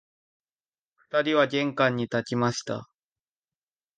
[0.95, 2.89] 二人は玄関に立ちました